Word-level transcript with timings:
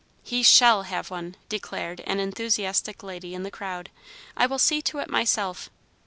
"He 0.23 0.41
shall 0.41 0.81
have 0.81 1.11
one!" 1.11 1.35
declared 1.47 1.99
an 2.07 2.19
enthusiastic 2.19 3.03
lady 3.03 3.35
in 3.35 3.43
the 3.43 3.51
crowd. 3.51 3.91
"I 4.35 4.47
will 4.47 4.57
see 4.57 4.81
to 4.81 4.97
it 4.97 5.11
myself." 5.11 5.69